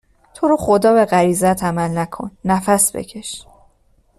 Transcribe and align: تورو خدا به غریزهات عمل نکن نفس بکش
تورو 0.33 0.57
خدا 0.57 0.93
به 0.93 1.05
غریزهات 1.05 1.63
عمل 1.63 1.97
نکن 1.97 2.31
نفس 2.45 2.95
بکش 2.95 3.45